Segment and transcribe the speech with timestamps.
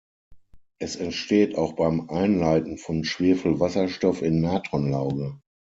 [0.79, 5.39] Es entsteht auch beim Einleiten von Schwefelwasserstoff in Natronlauge.